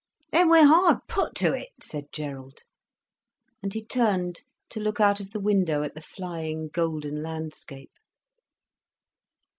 [0.31, 2.61] "Then we're hard put to it," said Gerald.
[3.61, 7.91] And he turned to look out of the window at the flying, golden landscape.